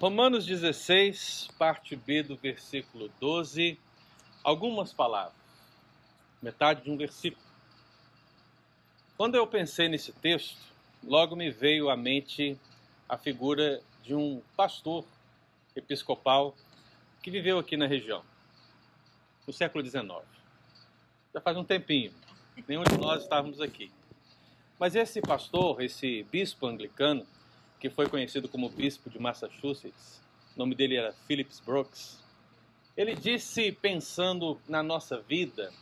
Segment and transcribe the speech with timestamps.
[0.00, 3.78] Romanos 16, parte B do versículo 12,
[4.42, 5.36] algumas palavras,
[6.42, 7.42] metade de um versículo.
[9.16, 10.58] Quando eu pensei nesse texto,
[11.02, 12.58] logo me veio à mente
[13.08, 15.04] a figura de um pastor
[15.76, 16.54] episcopal
[17.22, 18.22] que viveu aqui na região,
[19.46, 20.08] no século XIX.
[21.32, 22.12] Já faz um tempinho,
[22.66, 23.92] nenhum de nós estávamos aqui.
[24.78, 27.24] Mas esse pastor, esse bispo anglicano,
[27.78, 30.20] que foi conhecido como bispo de Massachusetts,
[30.54, 32.22] o nome dele era Phillips Brooks,
[32.96, 35.72] ele disse, pensando na nossa vida,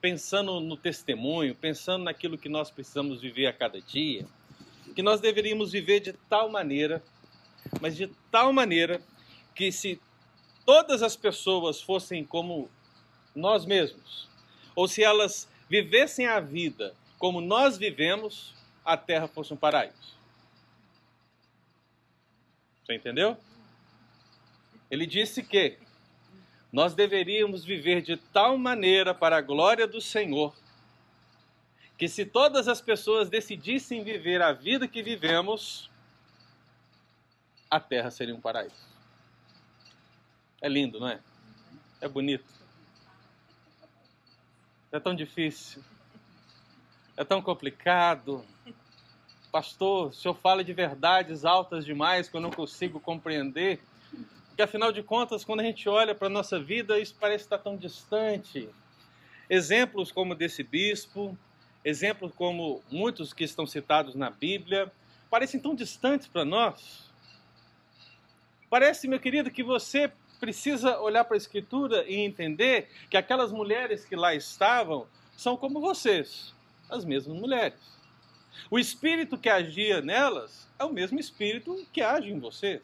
[0.00, 4.26] pensando no testemunho, pensando naquilo que nós precisamos viver a cada dia,
[4.94, 7.02] que nós deveríamos viver de tal maneira,
[7.80, 9.00] mas de tal maneira
[9.54, 10.00] que se
[10.66, 12.70] todas as pessoas fossem como
[13.34, 14.28] nós mesmos,
[14.74, 20.19] ou se elas vivessem a vida como nós vivemos, a terra fosse um paraíso.
[22.94, 23.36] Entendeu?
[24.90, 25.78] Ele disse que
[26.72, 30.54] nós deveríamos viver de tal maneira para a glória do Senhor,
[31.98, 35.90] que se todas as pessoas decidissem viver a vida que vivemos,
[37.70, 38.88] a terra seria um paraíso.
[40.60, 41.20] É lindo, não é?
[42.00, 42.52] É bonito.
[44.92, 45.82] É tão difícil.
[47.16, 48.44] É tão complicado.
[49.50, 53.80] Pastor, o senhor fala de verdades altas demais que eu não consigo compreender.
[54.48, 57.58] Porque afinal de contas, quando a gente olha para a nossa vida, isso parece estar
[57.58, 58.68] tão distante.
[59.48, 61.36] Exemplos como desse bispo,
[61.84, 64.92] exemplos como muitos que estão citados na Bíblia,
[65.28, 67.10] parecem tão distantes para nós.
[68.68, 74.04] Parece, meu querido, que você precisa olhar para a Escritura e entender que aquelas mulheres
[74.04, 75.06] que lá estavam
[75.36, 76.54] são como vocês,
[76.88, 77.99] as mesmas mulheres.
[78.68, 82.82] O espírito que agia nelas é o mesmo espírito que age em vocês.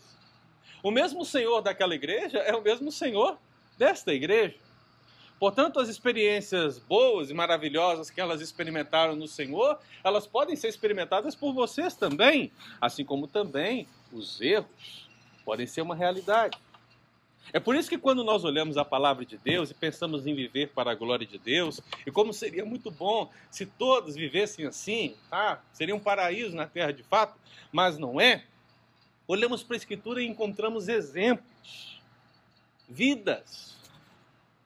[0.83, 3.37] O mesmo Senhor daquela igreja é o mesmo Senhor
[3.77, 4.55] desta igreja.
[5.39, 11.35] Portanto, as experiências boas e maravilhosas que elas experimentaram no Senhor, elas podem ser experimentadas
[11.35, 15.07] por vocês também, assim como também os erros
[15.47, 16.59] podem ser uma realidade.
[17.53, 20.69] É por isso que quando nós olhamos a palavra de Deus e pensamos em viver
[20.69, 25.63] para a glória de Deus, e como seria muito bom se todos vivessem assim, tá?
[25.73, 27.39] Seria um paraíso na terra de fato,
[27.73, 28.45] mas não é.
[29.29, 32.01] Olhamos para a Escritura e encontramos exemplos,
[32.89, 33.77] vidas,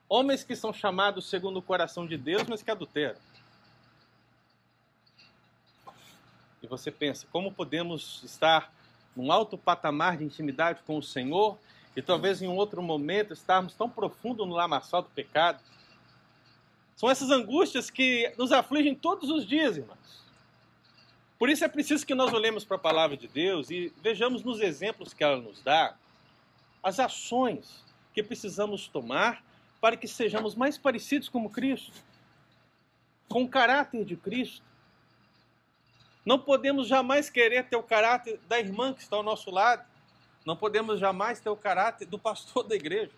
[0.08, 3.18] homens que são chamados segundo o coração de Deus, mas que adulteram.
[6.62, 8.72] E você pensa, como podemos estar
[9.16, 11.58] num alto patamar de intimidade com o Senhor
[11.96, 15.60] e talvez em outro momento estarmos tão profundo no lamaçal do pecado.
[16.96, 20.24] São essas angústias que nos afligem todos os dias, irmãos.
[21.38, 24.60] Por isso é preciso que nós olhemos para a palavra de Deus e vejamos nos
[24.60, 25.96] exemplos que ela nos dá
[26.82, 29.42] as ações que precisamos tomar
[29.80, 31.92] para que sejamos mais parecidos com Cristo,
[33.28, 34.62] com o caráter de Cristo.
[36.24, 39.89] Não podemos jamais querer ter o caráter da irmã que está ao nosso lado.
[40.44, 43.12] Não podemos jamais ter o caráter do pastor da igreja.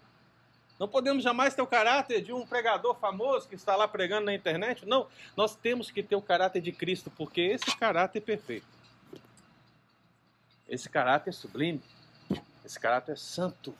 [0.78, 4.34] Não podemos jamais ter o caráter de um pregador famoso que está lá pregando na
[4.34, 4.84] internet.
[4.84, 5.06] Não,
[5.36, 8.66] nós temos que ter o caráter de Cristo, porque esse caráter é perfeito.
[10.68, 11.82] Esse caráter é sublime.
[12.64, 13.74] Esse caráter é santo.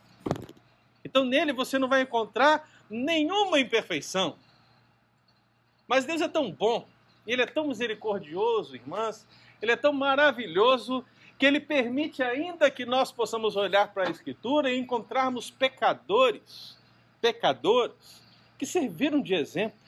[1.05, 4.37] Então nele você não vai encontrar nenhuma imperfeição.
[5.89, 6.87] Mas Deus é tão bom,
[7.27, 9.27] Ele é tão misericordioso, irmãs,
[9.61, 11.05] Ele é tão maravilhoso
[11.38, 16.76] que ele permite ainda que nós possamos olhar para a Escritura e encontrarmos pecadores,
[17.20, 18.22] pecadores,
[18.59, 19.82] que serviram de exemplo.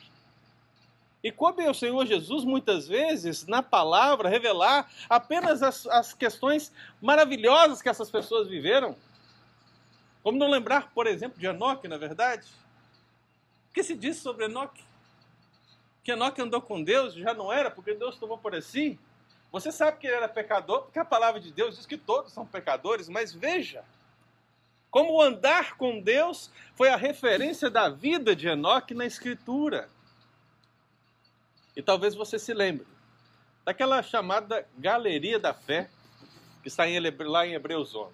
[1.23, 7.81] E coube ao Senhor Jesus, muitas vezes, na palavra, revelar apenas as, as questões maravilhosas
[7.81, 8.95] que essas pessoas viveram.
[10.23, 12.47] Como não lembrar, por exemplo, de Enoque, na verdade?
[13.71, 14.83] O que se diz sobre Enoque?
[16.03, 18.99] Que Enoque andou com Deus, já não era, porque Deus tomou por si.
[19.55, 22.45] Você sabe que ele era pecador, porque a palavra de Deus diz que todos são
[22.45, 23.85] pecadores, mas veja,
[24.91, 29.89] como andar com Deus foi a referência da vida de Enoque na Escritura.
[31.77, 32.85] E talvez você se lembre
[33.65, 35.89] daquela chamada galeria da fé,
[36.61, 38.13] que está em, lá em Hebreus 11.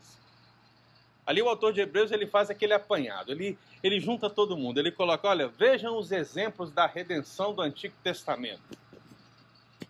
[1.24, 4.92] Ali o autor de Hebreus ele faz aquele apanhado, ele, ele junta todo mundo, ele
[4.92, 8.78] coloca, olha, vejam os exemplos da redenção do Antigo Testamento.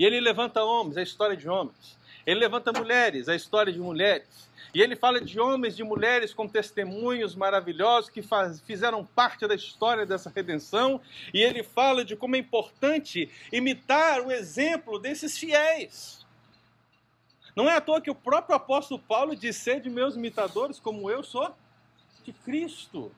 [0.01, 1.99] E ele levanta homens, a história de homens.
[2.27, 4.49] Ele levanta mulheres, a história de mulheres.
[4.75, 9.55] E ele fala de homens e mulheres com testemunhos maravilhosos que faz, fizeram parte da
[9.55, 11.03] história dessa redenção.
[11.35, 16.25] E ele fala de como é importante imitar o exemplo desses fiéis.
[17.55, 21.23] Não é à toa que o próprio apóstolo Paulo diz: de meus imitadores, como eu
[21.23, 21.55] sou
[22.25, 23.13] de Cristo.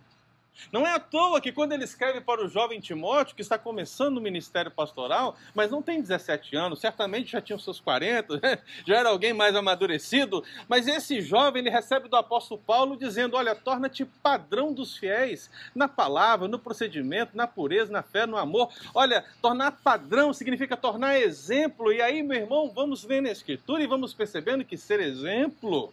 [0.71, 4.19] Não é à toa que quando ele escreve para o jovem Timóteo, que está começando
[4.19, 8.59] o ministério pastoral, mas não tem 17 anos, certamente já tinha os seus 40, né?
[8.87, 13.55] já era alguém mais amadurecido, mas esse jovem ele recebe do apóstolo Paulo dizendo: Olha,
[13.55, 18.71] torna-te padrão dos fiéis na palavra, no procedimento, na pureza, na fé, no amor.
[18.95, 23.87] Olha, tornar padrão significa tornar exemplo, e aí, meu irmão, vamos ver na Escritura e
[23.87, 25.93] vamos percebendo que ser exemplo,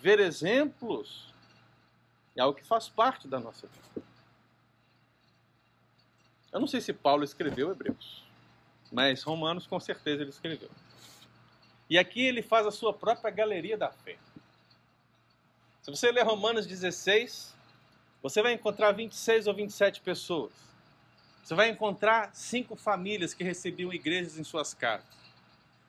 [0.00, 1.29] ver exemplos,
[2.36, 4.06] é algo que faz parte da nossa vida.
[6.52, 8.24] Eu não sei se Paulo escreveu Hebreus,
[8.90, 10.70] mas Romanos com certeza ele escreveu.
[11.88, 14.16] E aqui ele faz a sua própria galeria da fé.
[15.82, 17.54] Se você ler Romanos 16,
[18.22, 20.52] você vai encontrar 26 ou 27 pessoas.
[21.42, 25.06] Você vai encontrar cinco famílias que recebiam igrejas em suas casas.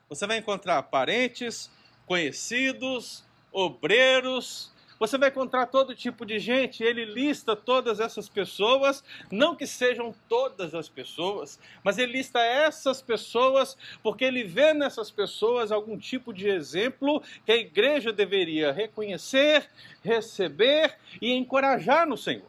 [0.08, 1.70] Você vai encontrar parentes,
[2.06, 3.22] conhecidos,
[3.52, 4.71] obreiros,
[5.02, 9.02] você vai encontrar todo tipo de gente, ele lista todas essas pessoas,
[9.32, 15.10] não que sejam todas as pessoas, mas ele lista essas pessoas porque ele vê nessas
[15.10, 19.68] pessoas algum tipo de exemplo que a igreja deveria reconhecer,
[20.04, 22.46] receber e encorajar no Senhor.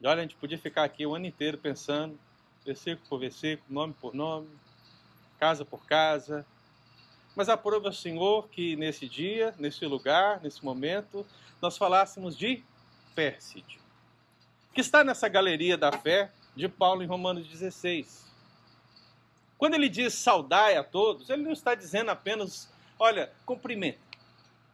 [0.00, 2.18] E olha, a gente podia ficar aqui o ano inteiro pensando,
[2.66, 4.48] versículo por versículo, nome por nome,
[5.38, 6.44] casa por casa,
[7.38, 11.24] mas aprove ao Senhor que nesse dia, nesse lugar, nesse momento,
[11.62, 12.64] nós falássemos de
[13.14, 13.78] Pérside,
[14.74, 18.28] que está nessa galeria da fé de Paulo em Romanos 16.
[19.56, 22.68] Quando ele diz saudai a todos, ele não está dizendo apenas,
[22.98, 24.00] olha, cumprimenta,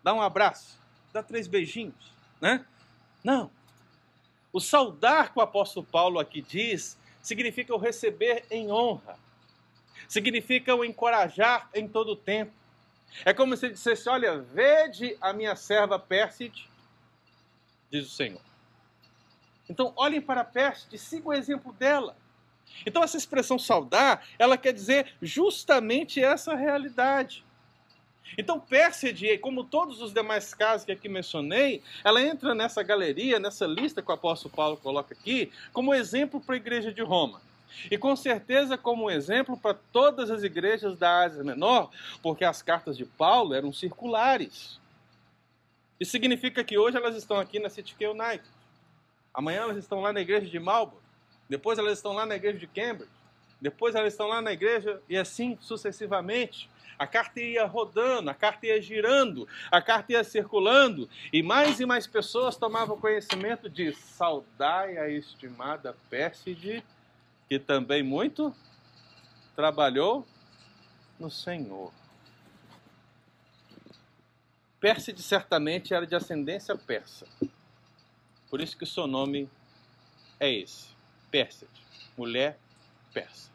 [0.02, 0.78] dá um abraço,
[1.12, 2.64] dá três beijinhos, né?
[3.22, 3.50] Não.
[4.50, 9.22] O saudar que o apóstolo Paulo aqui diz significa o receber em honra
[10.14, 12.52] significa o encorajar em todo o tempo.
[13.24, 16.68] É como se dissesse: Olha, vede a minha serva Pérside,
[17.90, 18.40] diz o Senhor.
[19.68, 22.16] Então, olhem para Pérside, sigam o exemplo dela.
[22.86, 27.44] Então, essa expressão saudar, ela quer dizer justamente essa realidade.
[28.38, 33.66] Então, Pérside, como todos os demais casos que aqui mencionei, ela entra nessa galeria, nessa
[33.66, 37.40] lista que o apóstolo Paulo coloca aqui, como exemplo para a igreja de Roma.
[37.90, 41.90] E com certeza como exemplo para todas as igrejas da Ásia Menor,
[42.22, 44.78] porque as cartas de Paulo eram circulares.
[45.98, 48.44] Isso significa que hoje elas estão aqui na City United.
[49.32, 51.02] Amanhã elas estão lá na igreja de Marlborough.
[51.48, 53.10] Depois elas estão lá na igreja de Cambridge.
[53.60, 56.68] Depois elas estão lá na igreja e assim sucessivamente.
[56.98, 61.86] A carta ia rodando, a carta ia girando, a carta ia circulando, e mais e
[61.86, 66.84] mais pessoas tomavam conhecimento de saudai a estimada Pérside
[67.48, 68.54] que também muito
[69.54, 70.26] trabalhou
[71.18, 71.92] no Senhor.
[74.80, 77.26] Pérside certamente era de ascendência persa.
[78.50, 79.48] Por isso que o seu nome
[80.38, 80.88] é esse,
[81.30, 81.70] Pérside,
[82.16, 82.58] mulher
[83.12, 83.50] persa.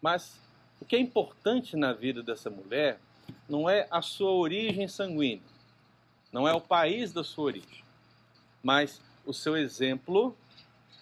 [0.00, 0.40] Mas
[0.80, 2.98] o que é importante na vida dessa mulher
[3.48, 5.42] não é a sua origem sanguínea,
[6.32, 7.84] não é o país da sua origem,
[8.62, 10.36] mas o seu exemplo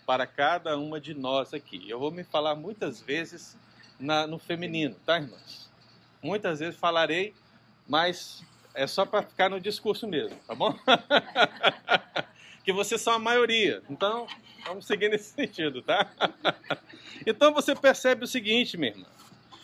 [0.08, 1.84] para cada uma de nós aqui.
[1.86, 3.58] Eu vou me falar muitas vezes
[4.00, 5.68] na, no feminino, tá, irmãs?
[6.22, 7.34] Muitas vezes falarei,
[7.86, 10.74] mas é só para ficar no discurso mesmo, tá bom?
[12.64, 13.82] que vocês são a maioria.
[13.90, 14.26] Então,
[14.64, 16.10] vamos seguir nesse sentido, tá?
[17.26, 19.06] então você percebe o seguinte, minha irmã,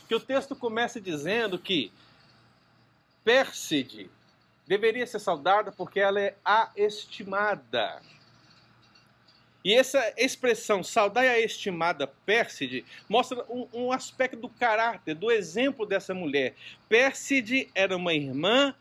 [0.06, 1.90] que o texto começa dizendo que
[3.24, 4.10] Pérside
[4.66, 8.02] deveria ser saudada porque ela é a estimada.
[9.64, 15.86] E essa expressão, saudai a estimada Pérside, mostra um, um, aspecto do caráter, do exemplo
[15.86, 16.54] dessa mulher.
[16.86, 18.74] Pérside era uma irmã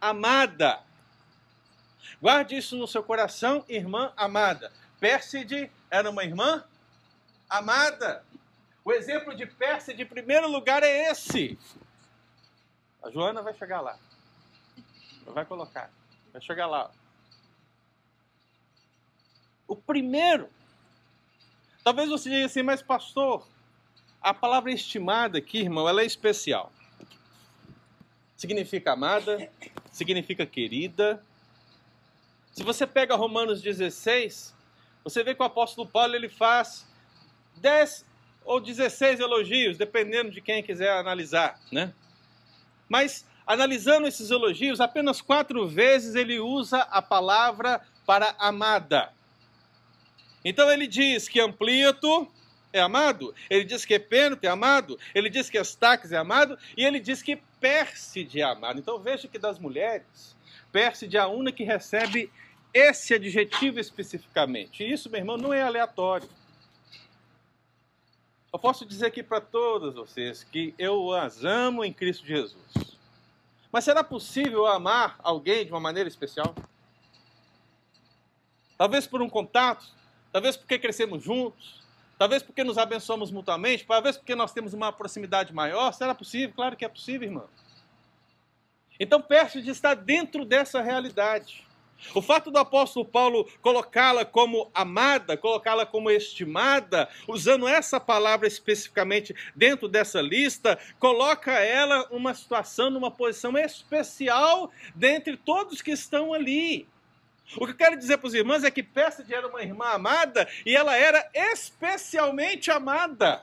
[0.00, 0.82] amada.
[2.20, 4.72] Guarde isso no seu coração, irmã amada.
[4.98, 6.64] Pérside era uma irmã
[7.48, 8.24] amada.
[8.84, 11.56] O exemplo de Pérside, em primeiro lugar, é esse.
[13.00, 13.96] A Joana vai chegar lá.
[15.26, 15.90] Vai colocar.
[16.32, 16.90] Vai chegar lá.
[19.66, 20.48] O primeiro.
[21.82, 23.46] Talvez você diga assim, mas pastor,
[24.20, 26.72] a palavra estimada aqui, irmão, ela é especial.
[28.36, 29.50] Significa amada,
[29.90, 31.22] significa querida.
[32.52, 34.54] Se você pega Romanos 16,
[35.02, 36.86] você vê que o apóstolo Paulo ele faz
[37.56, 38.04] 10
[38.44, 41.92] ou 16 elogios, dependendo de quem quiser analisar, né?
[42.88, 49.13] Mas analisando esses elogios, apenas quatro vezes ele usa a palavra para amada.
[50.44, 52.30] Então ele diz que Amplíato
[52.72, 56.84] é amado, ele diz que Epêneto é amado, ele diz que Estaques é amado, e
[56.84, 58.78] ele diz que Pérside é amado.
[58.78, 60.36] Então veja que das mulheres,
[60.72, 62.30] Pérside é a única que recebe
[62.74, 64.82] esse adjetivo especificamente.
[64.82, 66.28] E isso, meu irmão, não é aleatório.
[68.52, 72.98] Eu posso dizer aqui para todas vocês que eu as amo em Cristo Jesus.
[73.70, 76.54] Mas será possível amar alguém de uma maneira especial?
[78.76, 79.84] Talvez por um contato,
[80.34, 81.80] talvez porque crescemos juntos,
[82.18, 85.92] talvez porque nos abençoamos mutuamente, talvez porque nós temos uma proximidade maior.
[85.92, 86.52] Será possível?
[86.56, 87.48] Claro que é possível, irmão.
[88.98, 91.64] Então, Pérside está dentro dessa realidade.
[92.12, 99.36] O fato do apóstolo Paulo colocá-la como amada, colocá-la como estimada, usando essa palavra especificamente
[99.54, 106.88] dentro dessa lista, coloca ela uma situação, numa posição especial dentre todos que estão ali.
[107.56, 110.48] O que eu quero dizer para os irmãos é que Pérside era uma irmã amada
[110.64, 113.42] e ela era especialmente amada.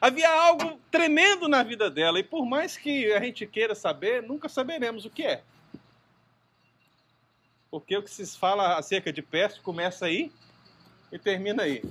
[0.00, 4.48] Havia algo tremendo na vida dela e por mais que a gente queira saber, nunca
[4.48, 5.42] saberemos o que é.
[7.70, 10.32] Porque o que se fala acerca de peste começa aí
[11.10, 11.82] e termina aí.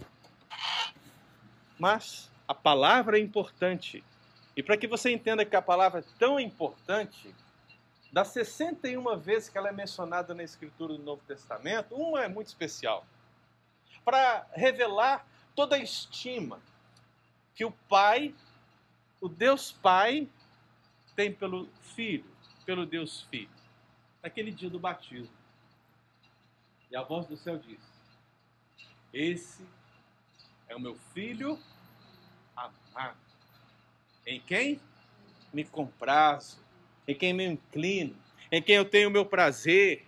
[1.80, 4.04] Mas a palavra é importante.
[4.56, 7.34] E para que você entenda que a palavra é tão importante,
[8.12, 12.48] das 61 vezes que ela é mencionada na Escritura do Novo Testamento, uma é muito
[12.48, 13.06] especial.
[14.04, 15.26] Para revelar
[15.56, 16.60] toda a estima
[17.56, 18.36] que o Pai,
[19.22, 20.28] o Deus Pai,
[21.16, 22.30] tem pelo Filho,
[22.66, 23.50] pelo Deus Filho,
[24.22, 25.36] naquele dia do batismo.
[26.90, 27.80] E a voz do céu diz:
[29.14, 29.66] Esse
[30.68, 31.58] é o meu filho
[32.56, 33.18] amado,
[34.26, 34.82] em quem
[35.54, 36.60] me comprazo,
[37.08, 38.16] em quem me inclino,
[38.52, 40.06] em quem eu tenho o meu prazer,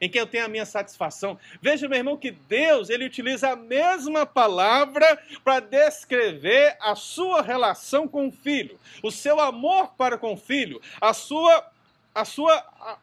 [0.00, 1.38] em quem eu tenho a minha satisfação.
[1.60, 8.06] Veja, meu irmão, que Deus ele utiliza a mesma palavra para descrever a sua relação
[8.06, 11.70] com o filho, o seu amor para com o filho, a sua
[12.14, 12.98] a sua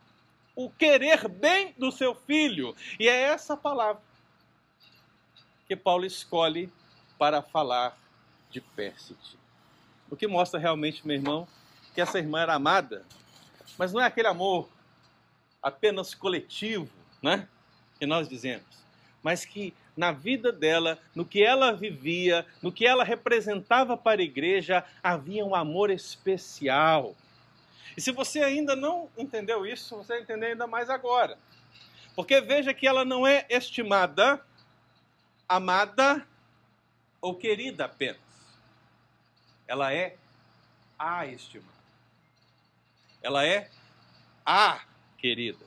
[0.55, 2.75] o querer bem do seu filho.
[2.99, 4.01] E é essa palavra
[5.67, 6.71] que Paulo escolhe
[7.17, 7.97] para falar
[8.49, 9.37] de Pérside.
[10.09, 11.47] O que mostra realmente, meu irmão,
[11.95, 13.05] que essa irmã era amada,
[13.77, 14.69] mas não é aquele amor
[15.63, 16.89] apenas coletivo,
[17.23, 17.47] né?
[17.97, 18.67] Que nós dizemos,
[19.23, 24.25] mas que na vida dela, no que ela vivia, no que ela representava para a
[24.25, 27.15] igreja, havia um amor especial.
[27.95, 31.37] E se você ainda não entendeu isso, você vai entender ainda mais agora.
[32.13, 34.45] Porque veja que ela não é estimada,
[35.47, 36.27] amada
[37.21, 38.19] ou querida apenas.
[39.65, 40.17] Ela é
[40.99, 41.74] a estimada.
[43.25, 43.67] Ela é
[44.45, 44.81] a
[45.17, 45.65] querida.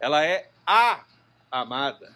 [0.00, 1.04] Ela é a
[1.50, 2.10] amada.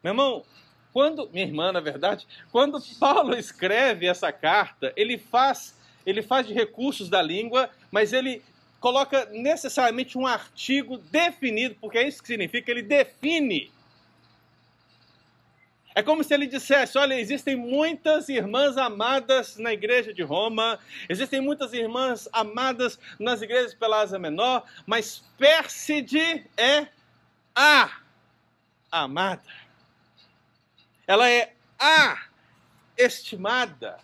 [0.00, 0.44] Meu irmão,
[0.92, 6.54] quando, minha irmã, na verdade, quando Paulo escreve essa carta, ele faz ele faz de
[6.54, 8.40] recursos da língua, mas ele
[8.78, 13.72] coloca necessariamente um artigo definido, porque é isso que significa, ele define.
[15.96, 21.40] É como se ele dissesse: olha, existem muitas irmãs amadas na igreja de Roma, existem
[21.40, 26.88] muitas irmãs amadas nas igrejas pela Ásia Menor, mas Pérside é
[27.54, 27.96] a
[28.92, 29.50] amada.
[31.06, 32.26] Ela é a
[32.98, 33.98] estimada.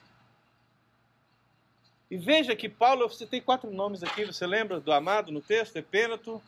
[2.11, 5.77] E veja que Paulo, eu citei quatro nomes aqui, você lembra do amado no texto?
[5.77, 6.43] Epênato,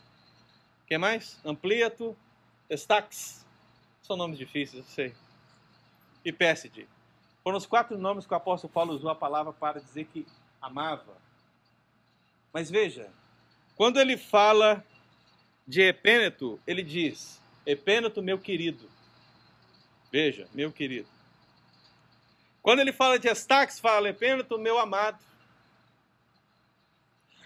[0.86, 1.38] quem mais?
[1.44, 2.16] Ampliato,
[2.70, 3.44] Estax.
[4.02, 5.23] São nomes difíceis, eu sei.
[6.24, 6.88] E Pérside.
[7.42, 10.26] Foram os quatro nomes que o apóstolo Paulo usou a palavra para dizer que
[10.60, 11.14] amava.
[12.52, 13.10] Mas veja,
[13.76, 14.84] quando ele fala
[15.66, 18.88] de Epêneto, ele diz: Epêneto, meu querido.
[20.10, 21.08] Veja, meu querido.
[22.62, 25.18] Quando ele fala de Estax, fala Epêneto, meu amado.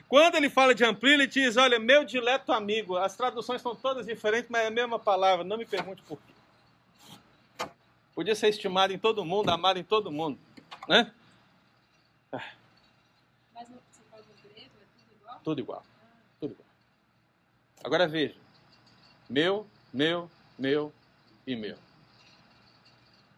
[0.08, 2.96] Quando ele fala de ampli, ele diz: Olha, meu dileto amigo.
[2.96, 5.44] As traduções são todas diferentes, mas é a mesma palavra.
[5.44, 6.37] Não me pergunte por quê.
[8.18, 10.36] Podia ser estimado em todo mundo, amado em todo mundo.
[10.88, 11.14] Né?
[13.54, 15.40] Mas você fala do grego, é tudo igual?
[15.44, 15.82] Tudo igual.
[16.40, 16.68] Tudo igual.
[17.84, 18.34] Agora veja:
[19.30, 20.92] meu, meu, meu
[21.46, 21.78] e meu.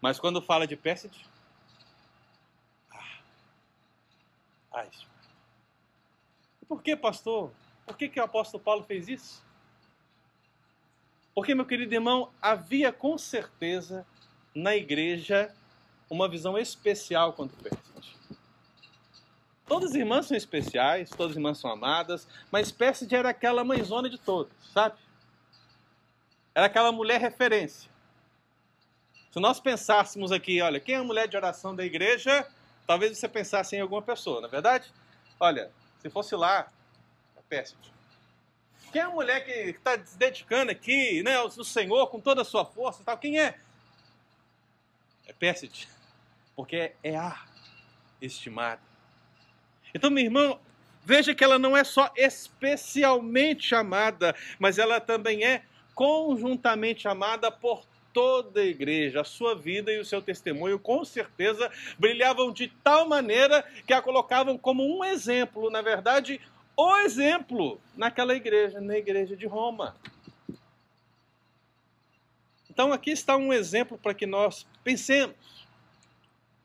[0.01, 1.27] Mas quando fala de Pérside,
[2.91, 3.19] ah,
[4.73, 5.07] ah, isso
[6.67, 7.53] por que, pastor?
[7.85, 9.45] Por que, que o apóstolo Paulo fez isso?
[11.35, 14.07] Porque, meu querido irmão, havia com certeza
[14.55, 15.55] na igreja
[16.09, 17.91] uma visão especial quanto Pérside.
[19.67, 24.11] Todas as irmãs são especiais, todas as irmãs são amadas, mas Pérside era aquela mãezona
[24.11, 24.99] de todas, sabe?
[26.53, 27.89] Era aquela mulher referência.
[29.31, 32.45] Se nós pensássemos aqui, olha, quem é a mulher de oração da igreja,
[32.85, 34.93] talvez você pensasse em alguma pessoa, não é verdade?
[35.39, 36.69] Olha, se fosse lá,
[37.37, 37.81] é péssimo.
[38.91, 42.45] Quem é a mulher que está se dedicando aqui, né, ao Senhor com toda a
[42.45, 43.17] sua força e tal?
[43.17, 43.61] Quem é?
[45.31, 45.89] É Pésside.
[46.57, 47.41] Porque é a
[48.21, 48.81] estimada.
[49.95, 50.59] Então, minha irmã,
[51.05, 55.63] veja que ela não é só especialmente amada, mas ela também é
[55.95, 59.21] conjuntamente amada por toda a igreja.
[59.21, 64.03] A sua vida e o seu testemunho, com certeza, brilhavam de tal maneira que a
[64.03, 66.41] colocavam como um exemplo, na verdade,
[66.77, 69.95] o exemplo naquela igreja, na igreja de Roma.
[72.81, 75.37] Então aqui está um exemplo para que nós pensemos.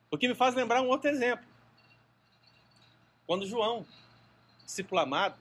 [0.10, 1.46] O que me faz lembrar um outro exemplo.
[3.28, 3.86] Quando João,
[4.64, 5.38] discípulo amado,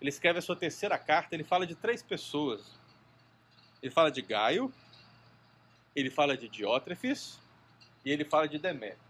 [0.00, 2.78] ele escreve a sua terceira carta, ele fala de três pessoas.
[3.82, 4.72] Ele fala de Gaio,
[5.96, 7.40] ele fala de Diótrefes
[8.04, 9.02] e ele fala de Demétrio.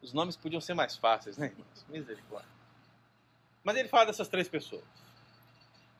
[0.00, 1.84] Os nomes podiam ser mais fáceis, né, irmãos?
[1.88, 2.48] Misericórdia.
[3.64, 4.84] Mas ele fala dessas três pessoas.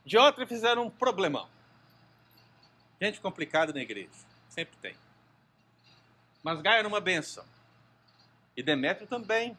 [0.06, 1.48] Diótrefes era um problemão.
[3.00, 4.10] Gente complicada na igreja.
[4.48, 4.94] Sempre tem.
[6.42, 7.44] Mas Gaio era uma benção.
[8.56, 9.56] E Demétrio também.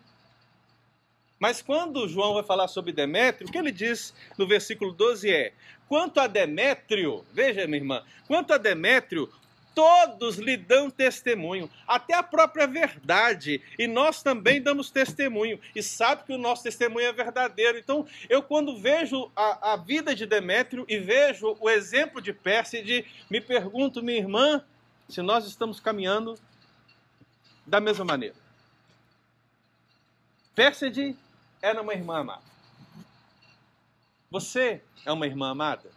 [1.40, 5.54] Mas quando João vai falar sobre Demétrio, o que ele diz no versículo 12 é:
[5.88, 9.32] Quanto a Demétrio, veja minha irmã, quanto a Demétrio,
[9.74, 16.24] todos lhe dão testemunho, até a própria verdade, e nós também damos testemunho, e sabe
[16.24, 17.78] que o nosso testemunho é verdadeiro.
[17.78, 23.06] Então, eu quando vejo a, a vida de Demétrio e vejo o exemplo de Pérside,
[23.30, 24.64] me pergunto, minha irmã,
[25.10, 26.38] se nós estamos caminhando
[27.66, 28.36] da mesma maneira.
[30.56, 31.18] Pérside
[31.62, 32.52] era uma irmã amada.
[34.30, 35.90] Você é uma irmã amada?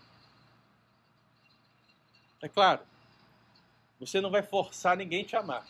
[2.43, 2.81] É claro,
[4.07, 5.67] você não vai forçar ninguém a te amar.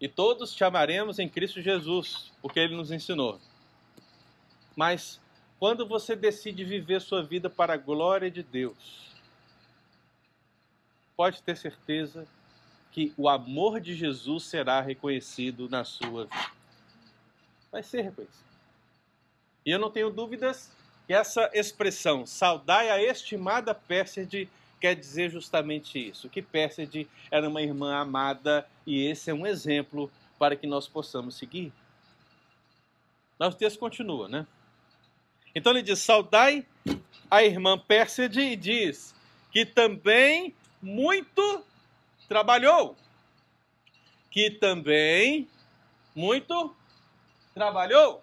[0.00, 3.38] E todos te amaremos em Cristo Jesus, porque Ele nos ensinou.
[4.74, 5.20] Mas
[5.58, 9.10] quando você decide viver sua vida para a glória de Deus,
[11.14, 12.26] pode ter certeza
[12.90, 16.50] que o amor de Jesus será reconhecido na sua vida.
[17.70, 18.50] Vai ser reconhecido.
[19.64, 20.72] E eu não tenho dúvidas
[21.06, 24.48] que essa expressão, saudai a estimada Pérside,
[24.80, 30.10] quer dizer justamente isso, que Pérside era uma irmã amada e esse é um exemplo
[30.38, 31.70] para que nós possamos seguir.
[33.38, 34.46] Mas o texto continua, né?
[35.54, 36.66] Então ele diz: Saudai
[37.30, 39.14] a irmã Pérside e diz
[39.52, 41.64] que também muito
[42.26, 42.96] trabalhou.
[44.30, 45.48] Que também
[46.14, 46.74] muito
[47.52, 48.22] trabalhou.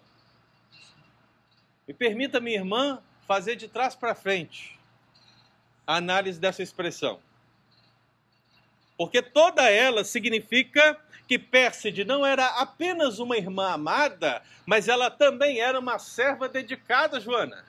[1.87, 4.76] E permita minha irmã fazer de trás para frente
[5.87, 7.19] a análise dessa expressão.
[8.97, 15.59] Porque toda ela significa que Pérside não era apenas uma irmã amada, mas ela também
[15.59, 17.65] era uma serva dedicada, Joana.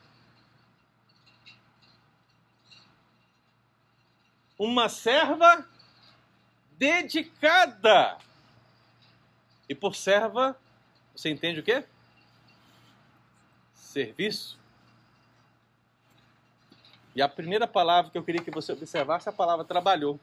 [4.59, 5.64] Uma serva
[6.72, 8.18] dedicada.
[9.68, 10.59] E por serva,
[11.14, 11.85] você entende o quê?
[13.74, 14.59] Serviço.
[17.18, 20.20] E a primeira palavra que eu queria que você observasse é a palavra trabalhou.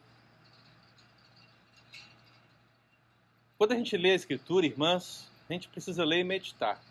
[3.57, 6.81] Quando a gente lê a Escritura, irmãs, a gente precisa ler e meditar.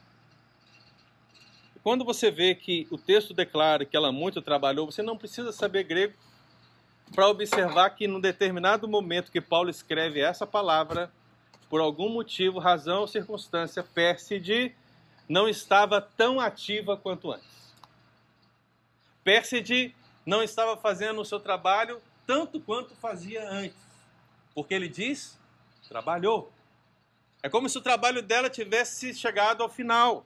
[1.82, 5.84] Quando você vê que o texto declara que ela muito trabalhou, você não precisa saber
[5.84, 6.12] grego
[7.14, 11.10] para observar que num determinado momento que Paulo escreve essa palavra,
[11.70, 14.74] por algum motivo, razão ou circunstância, Pérside
[15.26, 17.63] não estava tão ativa quanto antes.
[19.24, 23.76] Pérside não estava fazendo o seu trabalho tanto quanto fazia antes.
[24.54, 25.38] Porque ele diz,
[25.88, 26.52] trabalhou.
[27.42, 30.24] É como se o trabalho dela tivesse chegado ao final.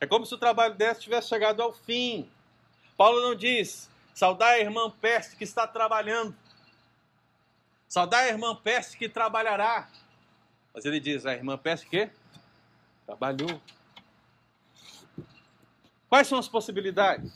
[0.00, 2.28] É como se o trabalho dela tivesse chegado ao fim.
[2.96, 6.34] Paulo não diz, saudai a irmã Peste que está trabalhando.
[7.88, 9.88] Saudai a irmã Peste que trabalhará.
[10.74, 12.10] Mas ele diz, a irmã Peste que
[13.06, 13.60] trabalhou.
[16.08, 17.32] Quais são as possibilidades?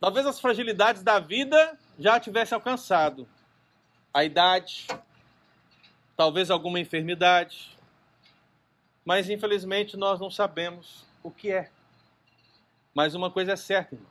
[0.00, 3.28] Talvez as fragilidades da vida já tivesse alcançado.
[4.12, 4.86] A idade,
[6.16, 7.76] talvez alguma enfermidade.
[9.04, 11.70] Mas infelizmente nós não sabemos o que é.
[12.94, 14.10] Mas uma coisa é certa, irmão.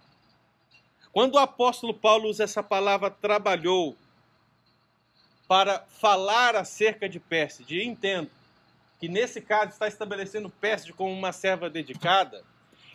[1.12, 3.96] Quando o apóstolo Paulo usa essa palavra trabalhou
[5.48, 8.32] para falar acerca de Pérside, entendo
[9.00, 12.44] que nesse caso está estabelecendo Pérside como uma serva dedicada,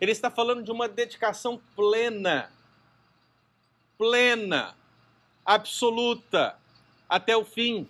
[0.01, 2.51] ele está falando de uma dedicação plena
[3.99, 4.77] plena,
[5.45, 6.57] absoluta,
[7.09, 7.89] até o fim.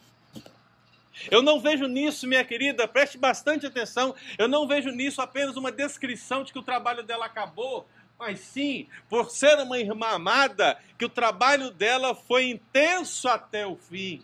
[1.31, 5.71] Eu não vejo nisso, minha querida, preste bastante atenção, eu não vejo nisso apenas uma
[5.71, 7.87] descrição de que o trabalho dela acabou,
[8.18, 13.77] mas sim, por ser uma irmã amada, que o trabalho dela foi intenso até o
[13.77, 14.23] fim.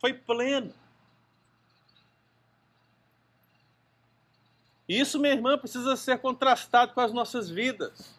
[0.00, 0.74] Foi pleno.
[4.88, 8.14] E isso, minha irmã, precisa ser contrastado com as nossas vidas,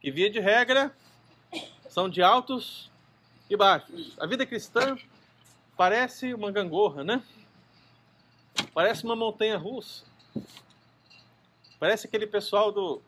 [0.00, 0.94] que via de regra
[1.92, 2.90] são de altos
[3.50, 4.16] e baixos.
[4.18, 4.96] A vida cristã
[5.76, 7.22] parece uma gangorra, né?
[8.72, 10.02] Parece uma montanha russa.
[11.78, 13.02] Parece aquele pessoal do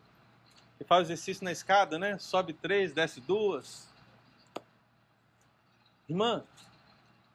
[0.77, 2.19] que faz exercício na escada, né?
[2.19, 3.89] Sobe três, desce duas.
[6.07, 6.43] Irmã,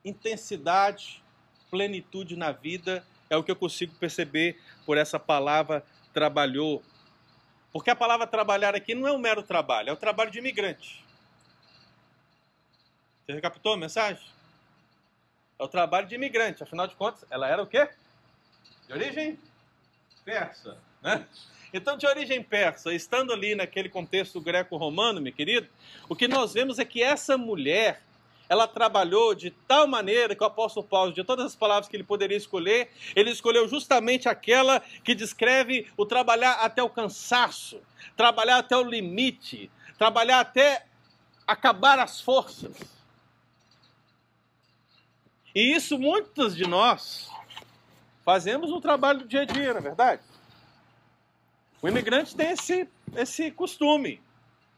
[0.05, 1.21] intensidade,
[1.69, 5.85] plenitude na vida é o que eu consigo perceber por essa palavra
[6.15, 6.81] trabalhou.
[7.73, 11.10] Porque a palavra trabalhar aqui não é um mero trabalho, é o trabalho de imigrante.
[13.31, 14.25] Você recaptou a mensagem?
[15.57, 16.65] É o trabalho de imigrante.
[16.65, 17.89] Afinal de contas, ela era o quê?
[18.89, 19.39] De origem
[20.25, 21.25] persa, né?
[21.73, 25.69] Então, de origem persa, estando ali naquele contexto greco-romano, meu querido,
[26.09, 28.03] o que nós vemos é que essa mulher,
[28.49, 32.03] ela trabalhou de tal maneira que o apóstolo Paulo, de todas as palavras que ele
[32.03, 37.81] poderia escolher, ele escolheu justamente aquela que descreve o trabalhar até o cansaço,
[38.17, 40.85] trabalhar até o limite, trabalhar até
[41.47, 43.00] acabar as forças.
[45.55, 47.29] E isso muitos de nós
[48.25, 50.23] fazemos no trabalho do dia a dia, não é verdade?
[51.83, 54.23] O imigrante tem esse, esse costume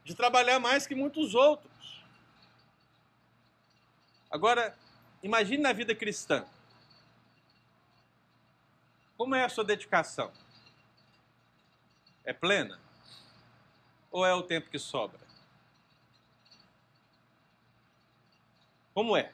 [0.04, 2.02] de trabalhar mais que muitos outros.
[4.30, 4.76] Agora,
[5.22, 6.46] imagine na vida cristã.
[9.16, 10.32] Como é a sua dedicação?
[12.24, 12.80] É plena?
[14.10, 15.20] Ou é o tempo que sobra?
[18.94, 19.32] Como é?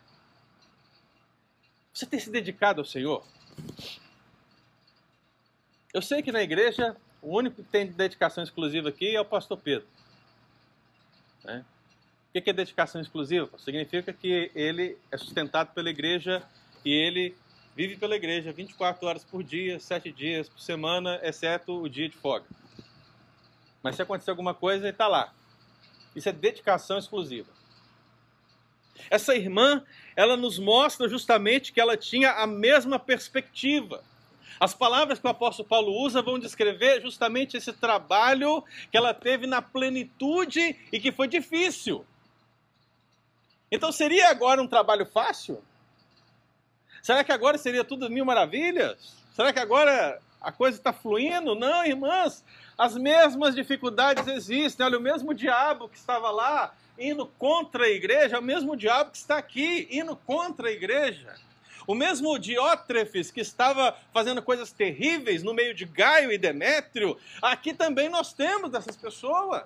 [1.98, 3.26] Você tem se dedicado ao Senhor?
[5.92, 9.58] Eu sei que na igreja o único que tem dedicação exclusiva aqui é o pastor
[9.58, 9.88] Pedro.
[11.42, 11.64] Né?
[12.28, 13.50] O que é dedicação exclusiva?
[13.58, 16.40] Significa que ele é sustentado pela igreja
[16.84, 17.36] e ele
[17.74, 22.16] vive pela igreja 24 horas por dia, 7 dias por semana, exceto o dia de
[22.16, 22.46] folga.
[23.82, 25.34] Mas se acontecer alguma coisa, ele está lá.
[26.14, 27.57] Isso é dedicação exclusiva.
[29.10, 29.82] Essa irmã,
[30.16, 34.02] ela nos mostra justamente que ela tinha a mesma perspectiva.
[34.60, 39.46] As palavras que o apóstolo Paulo usa vão descrever justamente esse trabalho que ela teve
[39.46, 42.04] na plenitude e que foi difícil.
[43.70, 45.62] Então seria agora um trabalho fácil?
[47.02, 49.14] Será que agora seria tudo mil maravilhas?
[49.32, 51.54] Será que agora a coisa está fluindo?
[51.54, 52.44] Não, irmãs,
[52.76, 54.84] as mesmas dificuldades existem.
[54.84, 59.10] Olha, o mesmo diabo que estava lá indo contra a igreja, é o mesmo diabo
[59.10, 61.34] que está aqui indo contra a igreja.
[61.86, 67.72] O mesmo Diótrefes que estava fazendo coisas terríveis no meio de Gaio e Demétrio, aqui
[67.72, 69.64] também nós temos dessas pessoas.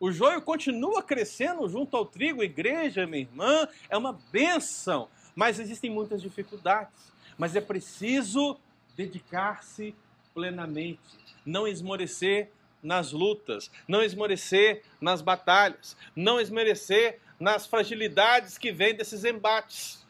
[0.00, 5.90] O joio continua crescendo junto ao trigo, igreja, minha irmã, é uma benção, mas existem
[5.90, 7.12] muitas dificuldades.
[7.36, 8.58] Mas é preciso
[8.96, 9.94] dedicar-se
[10.34, 12.50] plenamente, não esmorecer
[12.82, 20.04] nas lutas, não esmorecer nas batalhas, não esmorecer nas fragilidades que vêm desses embates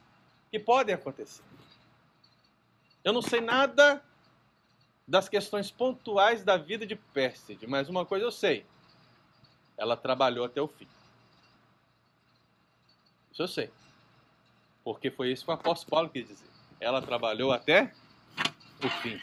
[0.50, 1.42] que podem acontecer.
[3.04, 4.02] Eu não sei nada
[5.06, 8.64] das questões pontuais da vida de Pérside, mas uma coisa eu sei:
[9.76, 10.86] ela trabalhou até o fim.
[13.32, 13.70] Isso eu sei.
[14.84, 16.48] Porque foi isso que o apóstolo Paulo quis dizer.
[16.80, 17.92] Ela trabalhou até
[18.82, 19.20] o fim.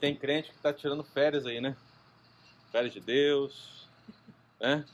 [0.00, 1.76] Tem crente que está tirando férias aí, né?
[2.72, 3.86] Férias de Deus,
[4.58, 4.86] né?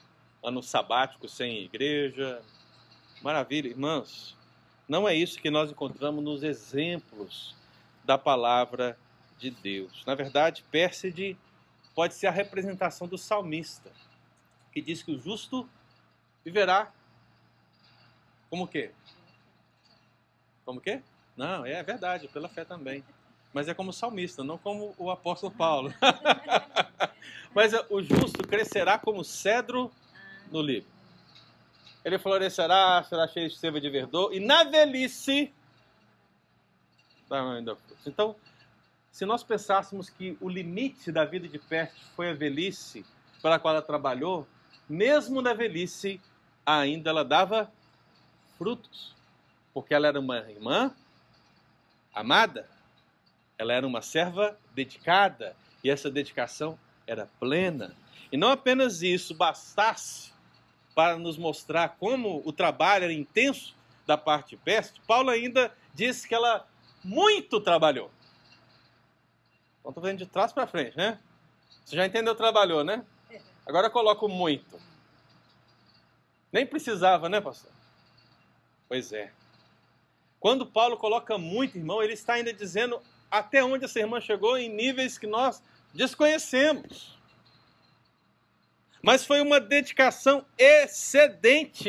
[0.42, 2.42] Ano sabático sem igreja.
[3.22, 4.36] Maravilha, irmãos.
[4.88, 7.54] Não é isso que nós encontramos nos exemplos
[8.04, 8.98] da palavra
[9.38, 10.04] de Deus.
[10.04, 11.36] Na verdade, Pérside
[11.94, 13.92] pode ser a representação do salmista,
[14.72, 15.68] que diz que o justo
[16.44, 16.92] viverá
[18.50, 18.90] como quê?
[20.64, 21.00] Como quê?
[21.36, 23.04] Não, é verdade, pela fé também
[23.56, 25.90] mas é como salmista, não como o apóstolo Paulo.
[27.54, 29.90] mas o justo crescerá como cedro
[30.52, 30.90] no livro.
[32.04, 35.50] Ele florescerá, será cheio de seiva de verdor, e na velhice.
[38.06, 38.36] Então,
[39.10, 43.06] se nós pensássemos que o limite da vida de Peste foi a velhice
[43.40, 44.46] pela qual ela trabalhou,
[44.86, 46.20] mesmo na velhice,
[46.66, 47.72] ainda ela dava
[48.58, 49.14] frutos,
[49.72, 50.94] porque ela era uma irmã
[52.14, 52.75] amada,
[53.58, 57.94] ela era uma serva dedicada e essa dedicação era plena.
[58.30, 60.34] E não apenas isso bastasse,
[60.94, 63.74] para nos mostrar como o trabalho era intenso
[64.06, 66.66] da parte de Peste, Paulo ainda disse que ela
[67.04, 68.10] muito trabalhou.
[69.80, 71.20] Então estou vendo de trás para frente, né?
[71.84, 73.04] Você já entendeu trabalhou, né?
[73.66, 74.80] Agora coloco muito.
[76.50, 77.70] Nem precisava, né, pastor?
[78.88, 79.30] Pois é.
[80.40, 83.02] Quando Paulo coloca muito, irmão, ele está ainda dizendo
[83.38, 87.16] até onde essa irmã chegou em níveis que nós desconhecemos.
[89.02, 91.88] Mas foi uma dedicação excedente.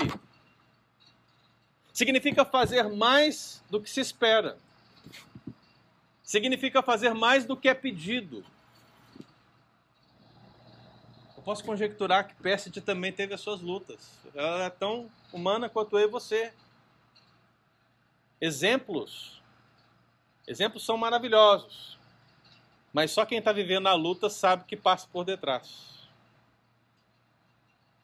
[1.93, 4.57] Significa fazer mais do que se espera.
[6.21, 8.45] Significa fazer mais do que é pedido.
[11.36, 14.12] Eu posso conjecturar que Pérside também teve as suas lutas.
[14.36, 16.53] Ela é tão humana quanto eu e você.
[18.39, 19.41] Exemplos.
[20.47, 21.97] Exemplos são maravilhosos.
[22.93, 26.07] Mas só quem está vivendo a luta sabe que passa por detrás.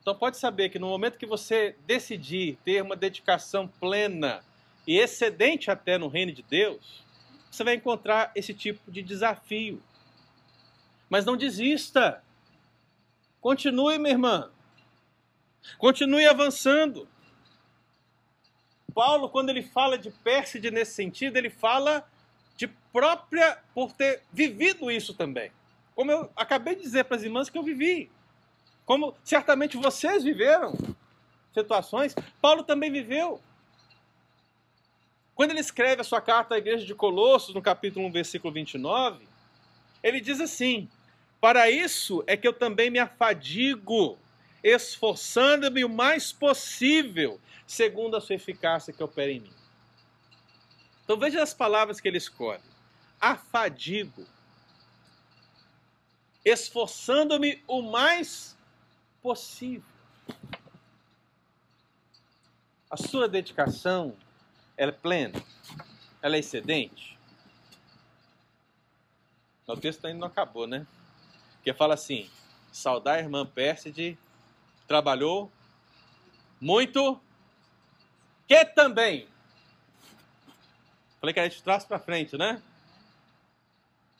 [0.01, 4.43] Então pode saber que no momento que você decidir ter uma dedicação plena
[4.85, 7.01] e excedente até no reino de Deus,
[7.49, 9.81] você vai encontrar esse tipo de desafio.
[11.09, 12.21] Mas não desista.
[13.39, 14.51] Continue, minha irmã.
[15.77, 17.07] Continue avançando.
[18.93, 22.05] Paulo, quando ele fala de Pérside nesse sentido, ele fala
[22.93, 25.51] própria, por ter vivido isso também.
[25.95, 28.09] Como eu acabei de dizer para as irmãs que eu vivi.
[28.85, 30.73] Como certamente vocês viveram
[31.53, 33.41] situações, Paulo também viveu.
[35.33, 39.27] Quando ele escreve a sua carta à igreja de Colossos, no capítulo 1, versículo 29,
[40.03, 40.87] ele diz assim:
[41.41, 44.17] Para isso é que eu também me afadigo,
[44.63, 49.53] esforçando-me o mais possível, segundo a sua eficácia que opera em mim.
[51.03, 52.61] Então veja as palavras que ele escolhe:
[53.23, 54.27] afadigo,
[56.43, 58.57] esforçando-me o mais
[59.21, 59.87] possível.
[62.91, 64.13] A sua dedicação
[64.75, 65.41] é plena,
[66.21, 67.17] ela é excedente.
[69.65, 70.85] O texto ainda não acabou, né?
[71.63, 72.29] Que fala assim:
[72.73, 74.17] saudar a irmã Pérside,
[74.85, 75.49] trabalhou
[76.59, 77.17] muito,
[78.49, 79.29] que também.
[81.21, 82.61] Falei que a gente traz para frente, né?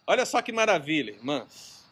[0.06, 1.86] Olha só que maravilha, irmãs.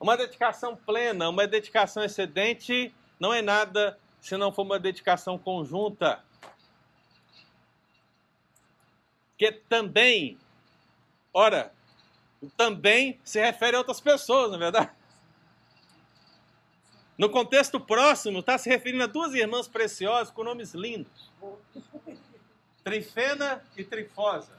[0.00, 6.24] Uma dedicação plena, uma dedicação excedente não é nada se não for uma dedicação conjunta.
[9.38, 10.38] Que também,
[11.32, 11.72] ora,
[12.56, 14.90] também se refere a outras pessoas, não é verdade?
[17.16, 21.30] No contexto próximo, está se referindo a duas irmãs preciosas com nomes lindos:
[22.82, 24.52] Trifena e Trifosa.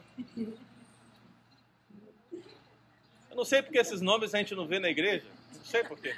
[3.33, 5.25] Eu não sei porque esses nomes a gente não vê na igreja.
[5.55, 6.15] Não sei porquê.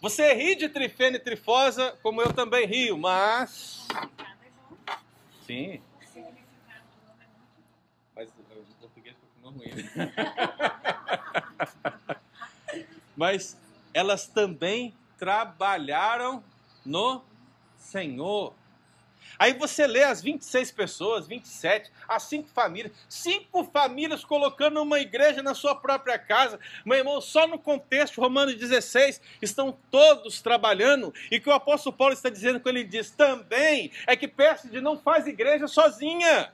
[0.00, 3.88] Você ri de Trifena e Trifosa, como eu também rio, mas.
[5.44, 5.82] Sim.
[8.14, 9.72] Mas o português ficou ruim.
[9.74, 10.12] Né?
[13.16, 13.56] mas
[13.92, 16.44] elas também trabalharam
[16.86, 17.20] no
[17.76, 18.54] Senhor.
[19.38, 25.42] Aí você lê as 26 pessoas, 27, as cinco famílias, cinco famílias colocando uma igreja
[25.42, 26.60] na sua própria casa.
[26.84, 31.14] Meu irmão, só no contexto Romanos 16 estão todos trabalhando.
[31.30, 34.98] E que o apóstolo Paulo está dizendo quando ele diz também é que Pérside não
[34.98, 36.52] faz igreja sozinha.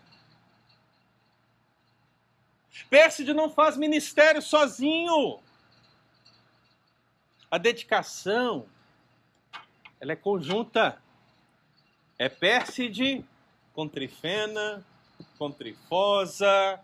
[2.88, 5.40] Pérside não faz ministério sozinho.
[7.50, 8.66] A dedicação,
[10.00, 11.00] ela é conjunta.
[12.18, 13.24] É Pérside
[13.74, 14.84] com Trifena,
[15.38, 16.80] com Trifosa,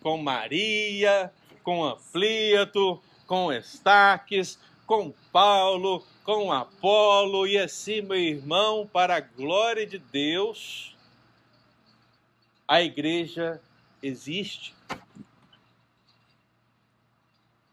[0.00, 9.16] com Maria, com Ampliato, com Estaques, com Paulo, com Apolo e assim, meu irmão, para
[9.16, 10.96] a glória de Deus,
[12.68, 13.60] a igreja
[14.00, 14.72] existe.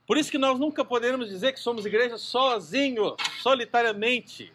[0.07, 4.51] Por isso que nós nunca podemos dizer que somos igreja sozinhos, solitariamente.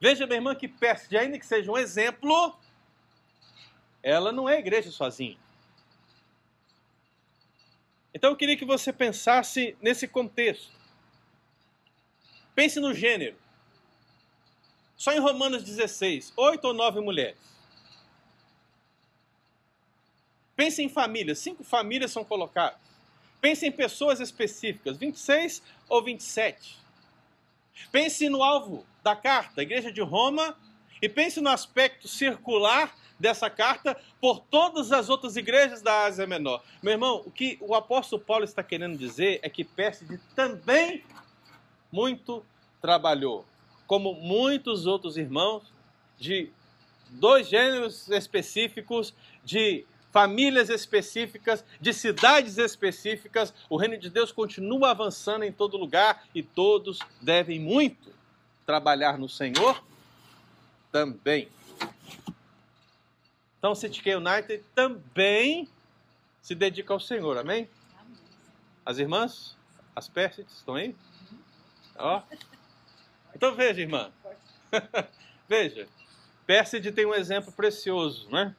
[0.00, 2.56] Veja, minha irmã, que Pérside, ainda que seja um exemplo,
[4.02, 5.36] ela não é igreja sozinha.
[8.14, 10.72] Então eu queria que você pensasse nesse contexto.
[12.54, 13.36] Pense no gênero.
[14.96, 17.38] Só em Romanos 16, oito ou nove mulheres.
[20.56, 22.80] Pense em famílias, cinco famílias são colocadas.
[23.40, 26.76] Pense em pessoas específicas, 26 ou 27.
[27.92, 30.54] Pense no alvo da carta, a Igreja de Roma,
[31.00, 36.62] e pense no aspecto circular dessa carta por todas as outras igrejas da Ásia Menor.
[36.82, 41.02] Meu irmão, o que o apóstolo Paulo está querendo dizer é que Pérside também
[41.90, 42.44] muito
[42.82, 43.46] trabalhou,
[43.86, 45.62] como muitos outros irmãos,
[46.18, 46.50] de
[47.08, 53.54] dois gêneros específicos, de famílias específicas, de cidades específicas.
[53.70, 58.17] O reino de Deus continua avançando em todo lugar e todos devem muito
[58.68, 59.82] trabalhar no Senhor
[60.92, 61.48] também.
[63.58, 65.66] Então, o CTK United também
[66.42, 67.66] se dedica ao Senhor, amém?
[68.84, 69.56] As irmãs,
[69.96, 70.94] as Pérsides, estão aí?
[71.96, 72.20] Ó.
[73.34, 74.12] Então veja, irmã.
[75.48, 75.88] veja.
[76.46, 78.54] Pérside tem um exemplo precioso, né?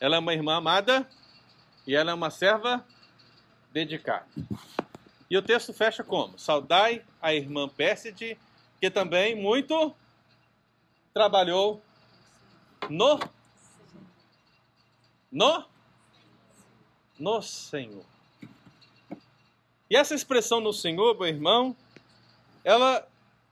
[0.00, 1.08] Ela é uma irmã amada
[1.86, 2.84] e ela é uma serva
[3.72, 4.26] dedicada.
[5.30, 6.36] E o texto fecha como?
[6.36, 8.36] Saudai a irmã Pérside,
[8.80, 9.94] que também muito
[11.12, 11.82] trabalhou
[12.88, 13.18] no
[15.30, 15.64] no
[17.18, 18.04] no Senhor.
[19.90, 21.76] E essa expressão no Senhor, meu irmão,
[22.62, 23.06] ela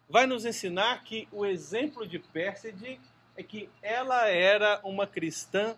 [0.08, 3.00] vai nos ensinar que o exemplo de Pérside
[3.36, 5.76] é que ela era uma cristã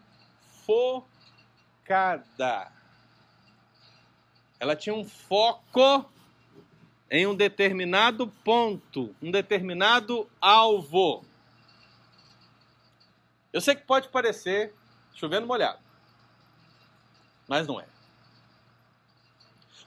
[0.66, 2.70] focada.
[4.60, 6.04] Ela tinha um foco
[7.10, 11.24] em um determinado ponto, um determinado alvo.
[13.52, 14.74] Eu sei que pode parecer
[15.14, 15.78] chovendo molhado,
[17.48, 17.86] mas não é.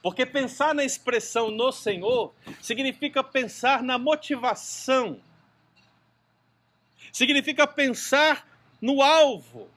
[0.02, 5.22] Porque pensar na expressão no Senhor significa pensar na motivação,
[7.14, 8.48] significa pensar
[8.82, 9.70] no alvo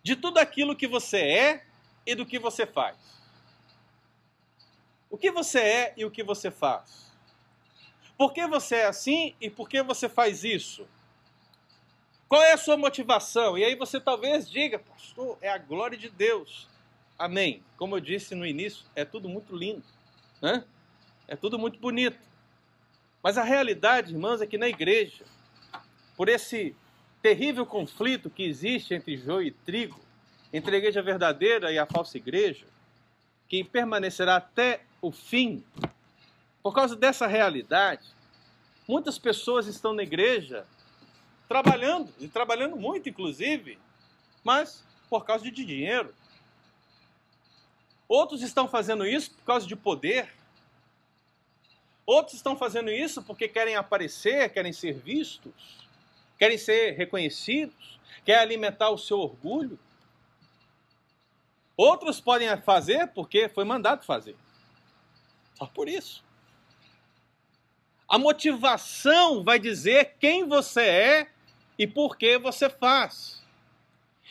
[0.00, 1.66] de tudo aquilo que você é
[2.06, 3.17] e do que você faz.
[5.10, 7.08] O que você é e o que você faz.
[8.16, 10.86] Por que você é assim e por que você faz isso?
[12.28, 13.56] Qual é a sua motivação?
[13.56, 16.68] E aí você talvez diga, pastor, é a glória de Deus.
[17.18, 17.62] Amém.
[17.76, 19.84] Como eu disse no início, é tudo muito lindo,
[20.42, 20.64] né?
[21.26, 22.18] É tudo muito bonito.
[23.22, 25.24] Mas a realidade, irmãos, é que na igreja,
[26.16, 26.76] por esse
[27.22, 29.98] terrível conflito que existe entre joio e trigo,
[30.52, 32.66] entre a igreja verdadeira e a falsa igreja,
[33.48, 35.64] que permanecerá até o fim,
[36.62, 38.06] por causa dessa realidade,
[38.86, 40.66] muitas pessoas estão na igreja
[41.48, 43.78] trabalhando, e trabalhando muito, inclusive,
[44.44, 46.14] mas por causa de dinheiro.
[48.08, 50.32] Outros estão fazendo isso por causa de poder.
[52.06, 55.86] Outros estão fazendo isso porque querem aparecer, querem ser vistos,
[56.38, 59.78] querem ser reconhecidos, querem alimentar o seu orgulho.
[61.76, 64.36] Outros podem fazer porque foi mandado fazer.
[65.58, 66.22] Só por isso.
[68.08, 71.28] A motivação vai dizer quem você é
[71.76, 73.42] e por que você faz.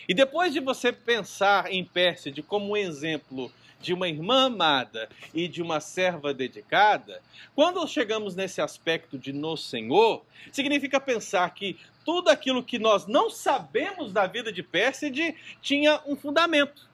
[0.07, 5.47] E depois de você pensar em Pérside como um exemplo de uma irmã amada e
[5.47, 7.21] de uma serva dedicada,
[7.53, 13.29] quando chegamos nesse aspecto de no Senhor, significa pensar que tudo aquilo que nós não
[13.29, 16.89] sabemos da vida de Pérside tinha um fundamento,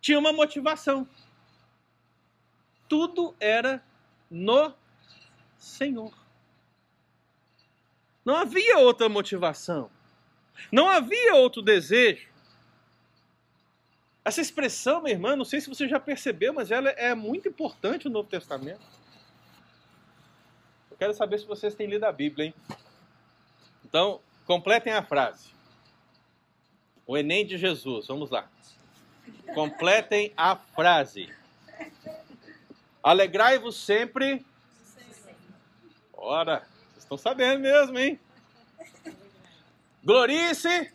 [0.00, 1.06] tinha uma motivação.
[2.92, 3.82] Tudo era
[4.30, 4.74] no
[5.56, 6.12] Senhor.
[8.22, 9.90] Não havia outra motivação.
[10.70, 12.28] Não havia outro desejo.
[14.22, 18.04] Essa expressão, minha irmã, não sei se você já percebeu, mas ela é muito importante
[18.04, 18.84] no Novo Testamento.
[20.90, 22.54] Eu quero saber se vocês têm lido a Bíblia, hein?
[23.86, 25.48] Então, completem a frase.
[27.06, 28.50] O Enem de Jesus, vamos lá.
[29.54, 31.40] Completem a frase.
[33.02, 34.44] Alegrai-vos sempre.
[36.12, 36.66] Ora,
[37.12, 38.18] Estão sabendo mesmo, hein?
[40.02, 40.90] Glorie-se.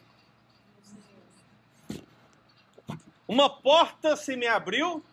[3.28, 5.06] Uma porta se me abriu.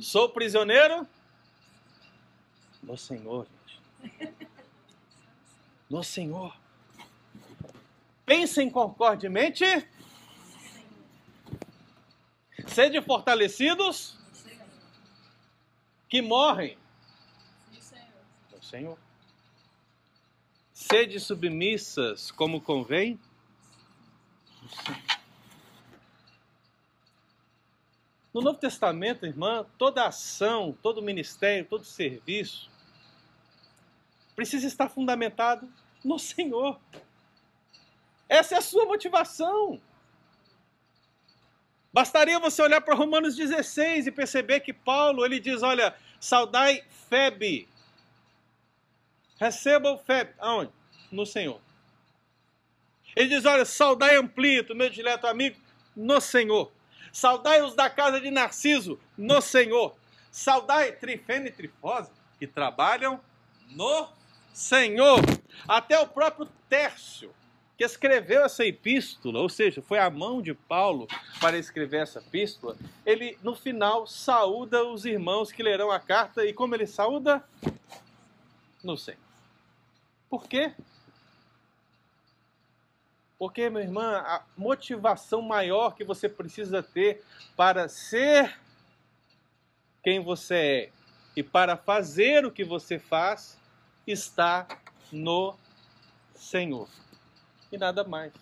[0.00, 1.06] Sou prisioneiro
[2.82, 3.46] no Senhor,
[4.00, 4.48] gente.
[5.88, 6.52] No Senhor.
[8.26, 9.64] Pensem concordemente.
[12.66, 14.16] Sede fortalecidos
[16.08, 16.76] que morrem
[18.52, 18.98] no Senhor.
[20.72, 23.18] Sede submissas como convém.
[28.32, 32.70] No Novo Testamento, irmã, toda ação, todo ministério, todo serviço
[34.36, 35.68] precisa estar fundamentado
[36.04, 36.78] no Senhor.
[38.28, 39.80] Essa é a sua motivação.
[41.92, 47.68] Bastaria você olhar para Romanos 16 e perceber que Paulo ele diz: olha, saudai Febe.
[49.38, 50.34] Receba o Febe.
[50.38, 50.72] Aonde?
[51.10, 51.60] No Senhor.
[53.16, 55.58] Ele diz: olha, saudai Amplito, meu dileto amigo,
[55.96, 56.70] no Senhor.
[57.12, 59.96] Saudai os da casa de Narciso, no Senhor.
[60.30, 63.20] Saudai Trifene e Trifose, que trabalham
[63.70, 64.08] no
[64.52, 65.20] Senhor.
[65.66, 67.34] Até o próprio Tércio,
[67.78, 71.06] que escreveu essa epístola, ou seja, foi a mão de Paulo
[71.40, 72.76] para escrever essa epístola,
[73.06, 77.40] ele no final saúda os irmãos que lerão a carta e como ele saúda?
[78.82, 79.20] No Senhor.
[80.28, 80.72] Por quê?
[83.38, 87.22] Porque, minha irmã, a motivação maior que você precisa ter
[87.56, 88.58] para ser
[90.02, 90.90] quem você é
[91.36, 93.56] e para fazer o que você faz
[94.04, 94.66] está
[95.12, 95.54] no
[96.34, 96.88] Senhor.
[97.70, 98.32] E nada mais.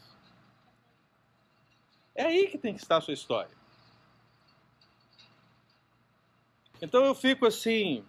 [2.14, 3.54] É aí que tem que estar a sua história.
[6.80, 8.04] Então eu fico assim,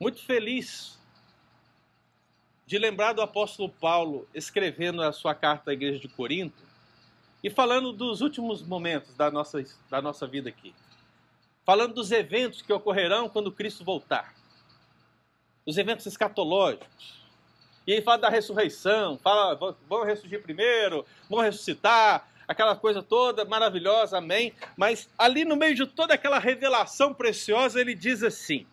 [0.00, 0.98] muito feliz
[2.66, 6.62] de lembrar do apóstolo Paulo escrevendo a sua carta à igreja de Corinto
[7.42, 10.74] e falando dos últimos momentos da nossa, da nossa vida aqui.
[11.64, 14.34] Falando dos eventos que ocorrerão quando Cristo voltar.
[15.66, 17.23] Os eventos escatológicos.
[17.86, 19.54] E aí fala da ressurreição, fala,
[19.88, 24.54] vão ressurgir primeiro, vão ressuscitar, aquela coisa toda maravilhosa, amém.
[24.76, 28.66] Mas ali no meio de toda aquela revelação preciosa, ele diz assim: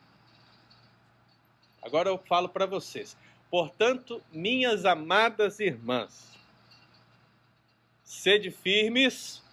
[1.81, 3.17] Agora eu falo para vocês.
[3.49, 6.37] Portanto, minhas amadas irmãs,
[8.03, 9.43] sede firmes,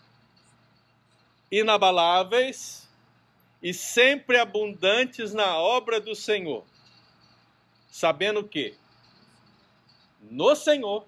[1.51, 2.89] inabaláveis
[3.61, 6.65] e sempre abundantes na obra do Senhor,
[7.91, 8.77] sabendo que
[10.21, 11.07] no Senhor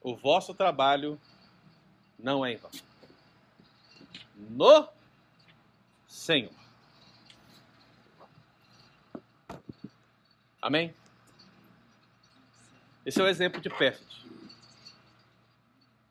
[0.00, 1.20] o vosso trabalho
[2.18, 2.70] não é em vão.
[4.34, 4.88] No
[6.06, 6.52] Senhor.
[10.60, 10.94] Amém?
[13.04, 14.26] Esse é o exemplo de Pérside.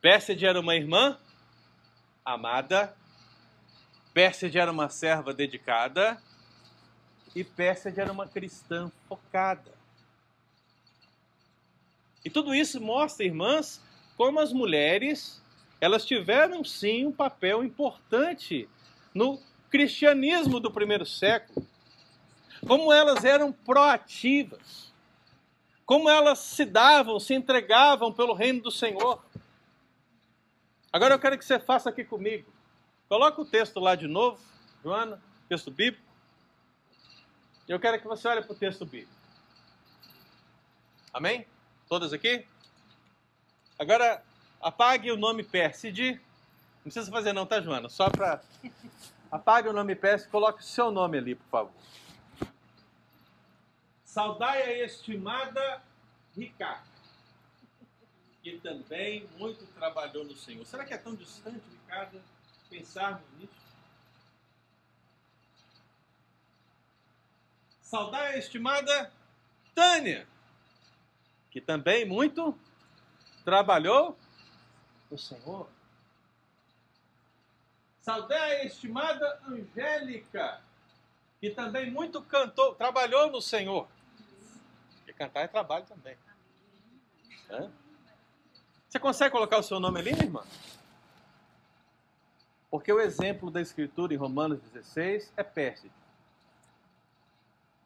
[0.02, 1.18] Pérside era uma irmã
[2.24, 2.96] amada,
[4.14, 6.22] Pérside era uma serva dedicada
[7.36, 9.77] e Pérside era uma cristã focada.
[12.28, 13.82] E tudo isso mostra, irmãs,
[14.18, 15.42] como as mulheres,
[15.80, 18.68] elas tiveram sim um papel importante
[19.14, 21.66] no cristianismo do primeiro século.
[22.68, 24.88] Como elas eram proativas
[25.88, 29.24] como elas se davam, se entregavam pelo reino do Senhor.
[30.92, 32.52] Agora eu quero que você faça aqui comigo.
[33.08, 34.38] Coloca o texto lá de novo,
[34.84, 35.18] Joana,
[35.48, 36.06] texto bíblico.
[37.70, 39.14] Eu quero que você olhe para o texto bíblico.
[41.14, 41.48] Amém?
[41.88, 42.46] Todas aqui?
[43.80, 44.24] Agora
[44.60, 46.14] apague o nome Pérside.
[46.78, 47.90] Não precisa fazer não, tá, Joana?
[47.90, 48.42] Só para
[49.32, 51.74] apague o nome Pérside, coloque o seu nome ali, por favor.
[54.04, 55.82] Saudai a estimada
[56.36, 56.88] Ricardo,
[58.44, 60.66] que também muito trabalhou no Senhor.
[60.66, 62.22] Será que é tão distante, Ricardo,
[62.70, 63.54] pensarmos nisso?
[67.82, 69.12] Saudai a estimada
[69.74, 70.28] Tânia,
[71.58, 72.56] que também muito
[73.44, 74.16] trabalhou
[75.10, 75.68] no Senhor.
[78.00, 80.62] Saudai a estimada Angélica,
[81.42, 83.88] que também muito cantou, trabalhou no Senhor
[85.18, 86.16] cantar é trabalho também.
[87.50, 87.72] Hã?
[88.88, 90.44] Você consegue colocar o seu nome ali, minha irmã?
[92.70, 95.92] Porque o exemplo da Escritura em Romanos 16 é péssimo.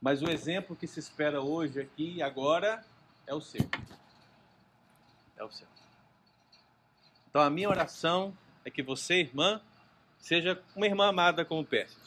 [0.01, 2.83] Mas o exemplo que se espera hoje aqui e agora
[3.31, 3.65] é o seu.
[5.37, 5.67] É o seu.
[7.29, 9.61] Então a minha oração é que você, irmã,
[10.19, 12.01] seja uma irmã amada como Pérside.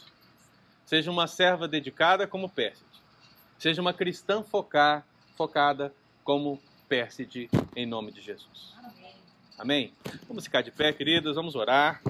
[0.84, 2.84] Seja uma serva dedicada como Pérside.
[3.58, 8.74] Seja uma cristã focar focada como Pérside, em nome de Jesus.
[8.76, 9.14] Amém.
[9.58, 9.94] Amém?
[10.28, 12.02] Vamos ficar de pé, queridos, vamos orar.